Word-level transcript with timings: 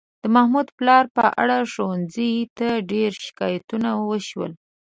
د 0.23 0.25
محمود 0.35 0.67
پلار 0.77 1.05
په 1.15 1.25
اړه 1.41 1.57
ښوونځي 1.71 2.33
ته 2.57 2.67
ډېر 2.91 3.11
شکایتونه 3.25 3.89
وشول. 4.09 4.51